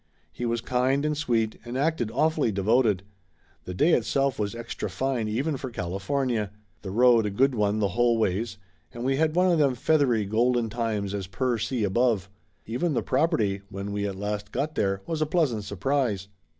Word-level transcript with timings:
He 0.31 0.47
was 0.47 0.61
kind 0.61 1.05
and 1.05 1.15
sweet 1.15 1.59
and 1.63 1.77
acted 1.77 2.09
awfully 2.09 2.51
devoted, 2.51 3.03
the 3.65 3.75
day 3.75 3.93
itself 3.93 4.39
was 4.39 4.55
extra 4.55 4.89
fine 4.89 5.27
even 5.27 5.57
for 5.57 5.69
Cali 5.69 5.99
fornia, 5.99 6.49
the 6.81 6.89
road 6.89 7.27
a 7.27 7.29
good 7.29 7.53
one 7.53 7.77
the 7.77 7.89
whole 7.89 8.17
ways, 8.17 8.57
and 8.91 9.03
we 9.03 9.17
had 9.17 9.35
one 9.35 9.51
of 9.51 9.59
them 9.59 9.75
feathery, 9.75 10.25
golden 10.25 10.71
times 10.71 11.13
as 11.13 11.27
per 11.27 11.59
see 11.59 11.83
above. 11.83 12.31
Even 12.65 12.95
the 12.95 13.03
property, 13.03 13.61
when 13.69 13.91
we 13.91 14.07
at 14.07 14.15
last 14.15 14.51
got 14.51 14.73
there, 14.73 15.03
was 15.05 15.21
a 15.21 15.27
pleasant 15.27 15.65
surprise. 15.65 16.29